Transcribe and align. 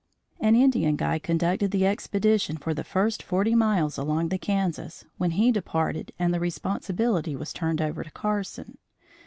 An 0.39 0.55
Indian 0.55 0.95
guide 0.95 1.21
conducted 1.21 1.69
the 1.69 1.85
expedition 1.85 2.57
for 2.57 2.73
the 2.73 2.83
first 2.83 3.21
forty 3.21 3.53
miles 3.53 3.99
along 3.99 4.29
the 4.29 4.39
Kansas, 4.39 5.05
when 5.19 5.29
he 5.29 5.51
departed 5.51 6.11
and 6.17 6.33
the 6.33 6.39
responsibility 6.39 7.35
was 7.35 7.53
turned 7.53 7.83
over 7.83 8.03
to 8.03 8.09
Carson. 8.09 8.79